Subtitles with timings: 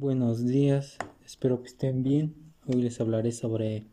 [0.00, 0.96] Buenos días,
[1.26, 2.34] espero que estén bien.
[2.66, 3.84] Hoy les hablaré sobre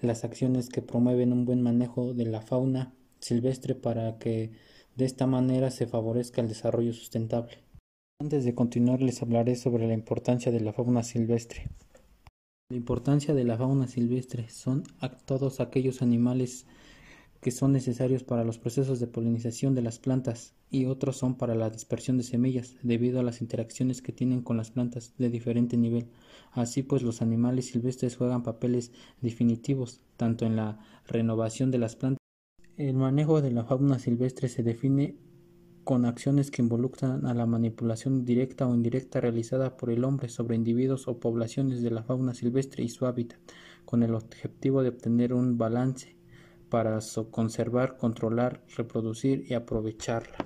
[0.00, 4.52] las acciones que promueven un buen manejo de la fauna silvestre para que
[4.96, 7.58] de esta manera se favorezca el desarrollo sustentable.
[8.18, 11.68] Antes de continuar les hablaré sobre la importancia de la fauna silvestre.
[12.70, 16.64] La importancia de la fauna silvestre son a todos aquellos animales
[17.42, 21.56] que son necesarios para los procesos de polinización de las plantas y otros son para
[21.56, 25.76] la dispersión de semillas debido a las interacciones que tienen con las plantas de diferente
[25.76, 26.06] nivel.
[26.52, 30.78] Así pues los animales silvestres juegan papeles definitivos tanto en la
[31.08, 32.18] renovación de las plantas.
[32.76, 35.16] El manejo de la fauna silvestre se define
[35.82, 40.54] con acciones que involucran a la manipulación directa o indirecta realizada por el hombre sobre
[40.54, 43.40] individuos o poblaciones de la fauna silvestre y su hábitat,
[43.84, 46.21] con el objetivo de obtener un balance
[46.72, 50.38] para conservar, controlar, reproducir y aprovecharla.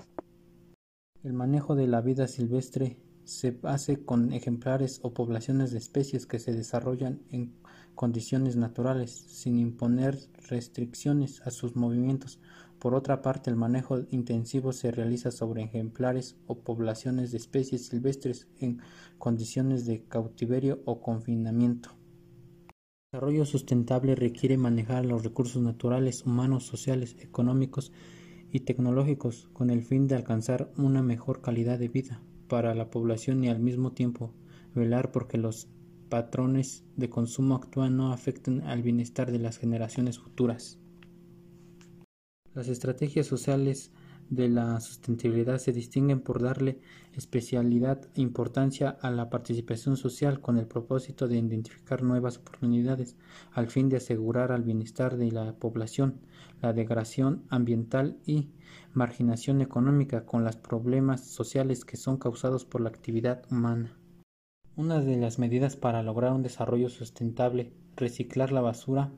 [1.22, 6.40] El manejo de la vida silvestre se hace con ejemplares o poblaciones de especies que
[6.40, 7.54] se desarrollan en
[7.95, 12.40] condiciones naturales, sin imponer restricciones a sus movimientos.
[12.80, 18.48] Por otra parte, el manejo intensivo se realiza sobre ejemplares o poblaciones de especies silvestres
[18.58, 18.80] en
[19.18, 21.90] condiciones de cautiverio o confinamiento.
[23.12, 27.93] El desarrollo sustentable requiere manejar los recursos naturales, humanos, sociales, económicos
[28.51, 33.45] y tecnológicos con el fin de alcanzar una mejor calidad de vida para la población
[33.45, 34.35] y al mismo tiempo
[34.74, 35.68] velar porque los
[36.09, 40.80] patrones de consumo actual no afecten al bienestar de las generaciones futuras.
[42.54, 43.93] Las estrategias sociales
[44.30, 46.80] de la sustentabilidad se distinguen por darle
[47.15, 53.16] especialidad e importancia a la participación social con el propósito de identificar nuevas oportunidades
[53.52, 56.21] al fin de asegurar al bienestar de la población,
[56.60, 58.51] la degradación ambiental y
[58.93, 63.97] marginación económica con los problemas sociales que son causados por la actividad humana.
[64.75, 69.10] Una de las medidas para lograr un desarrollo sustentable, reciclar la basura,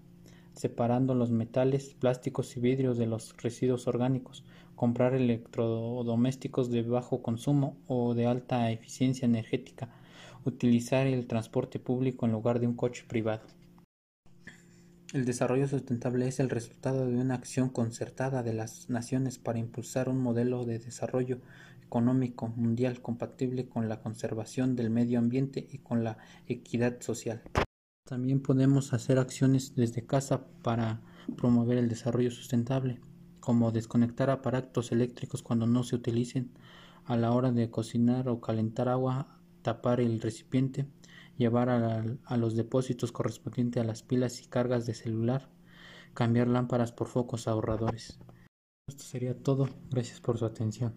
[0.53, 4.45] separando los metales, plásticos y vidrios de los residuos orgánicos,
[4.79, 9.91] comprar electrodomésticos de bajo consumo o de alta eficiencia energética,
[10.45, 13.43] utilizar el transporte público en lugar de un coche privado.
[15.13, 20.09] El desarrollo sustentable es el resultado de una acción concertada de las naciones para impulsar
[20.09, 21.41] un modelo de desarrollo
[21.85, 27.43] económico mundial compatible con la conservación del medio ambiente y con la equidad social.
[28.05, 31.01] También podemos hacer acciones desde casa para
[31.37, 33.01] promover el desarrollo sustentable,
[33.49, 36.51] como desconectar aparatos eléctricos cuando no se utilicen
[37.07, 40.85] a la hora de cocinar o calentar agua, tapar el recipiente,
[41.39, 45.49] llevar a, los depósitos correspondientes a las pilas y cargas de celular,
[46.13, 48.19] cambiar lámparas por focos ahorradores.
[48.87, 49.71] Esto sería todo.
[49.89, 50.93] Gracias por su atención.